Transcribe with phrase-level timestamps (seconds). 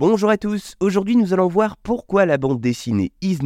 [0.00, 3.38] Bonjour à tous, aujourd'hui nous allons voir pourquoi la bande dessinée Is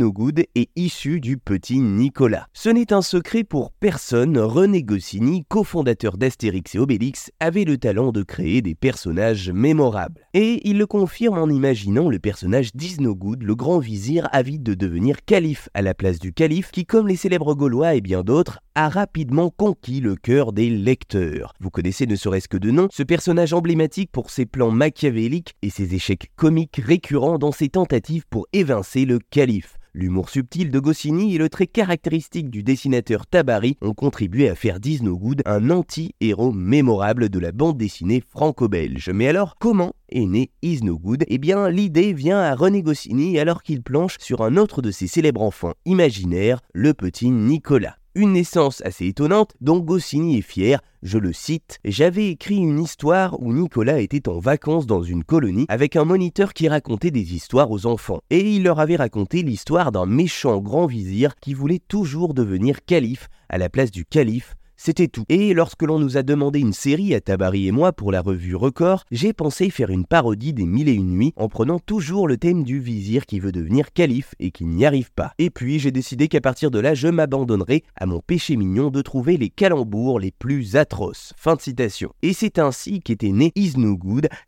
[0.55, 2.47] est issue du petit Nicolas.
[2.53, 8.13] Ce n'est un secret pour personne, René Goscinny, cofondateur d'Astérix et Obélix, avait le talent
[8.13, 10.27] de créer des personnages mémorables.
[10.35, 15.25] Et il le confirme en imaginant le personnage d'Is le grand vizir avide de devenir
[15.25, 18.91] calife à la place du calife qui, comme les célèbres Gaulois et bien d'autres, a
[18.91, 21.55] rapidement conquis le cœur des lecteurs.
[21.61, 25.71] Vous connaissez ne serait-ce que de nom ce personnage emblématique pour ses plans machiavéliques et
[25.71, 29.79] ses échecs comique récurrent dans ses tentatives pour évincer le calife.
[29.95, 34.81] L'humour subtil de Goscinny et le trait caractéristique du dessinateur Tabari ont contribué à faire
[34.81, 39.09] Good un anti-héros mémorable de la bande dessinée franco-belge.
[39.15, 43.39] Mais alors, comment est né Is No Good Eh bien, l'idée vient à René Goscinny
[43.39, 47.99] alors qu'il planche sur un autre de ses célèbres enfants imaginaires, le petit Nicolas.
[48.15, 53.41] Une naissance assez étonnante dont Goscinny est fier, je le cite, J'avais écrit une histoire
[53.41, 57.71] où Nicolas était en vacances dans une colonie avec un moniteur qui racontait des histoires
[57.71, 58.21] aux enfants.
[58.29, 63.31] Et il leur avait raconté l'histoire d'un méchant grand vizir qui voulait toujours devenir calife
[63.49, 65.23] à la place du calife c'était tout.
[65.29, 68.57] Et lorsque l'on nous a demandé une série à Tabari et moi pour la revue
[68.57, 72.37] Record, j'ai pensé faire une parodie des Mille et une nuits en prenant toujours le
[72.37, 75.35] thème du vizir qui veut devenir calife et qui n'y arrive pas.
[75.39, 79.03] Et puis j'ai décidé qu'à partir de là, je m'abandonnerai à mon péché mignon de
[79.03, 81.33] trouver les calembours les plus atroces.
[81.37, 82.11] Fin de citation.
[82.23, 83.75] Et c'est ainsi qu'était né Is.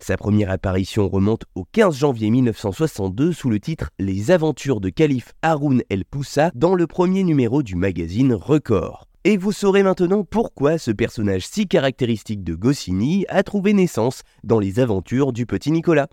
[0.01, 5.33] Sa première apparition remonte au 15 janvier 1962 sous le titre Les aventures de calife
[5.43, 9.07] Haroun El Poussa dans le premier numéro du magazine Record.
[9.27, 14.59] Et vous saurez maintenant pourquoi ce personnage si caractéristique de Goscinny a trouvé naissance dans
[14.59, 16.09] les aventures du petit Nicolas.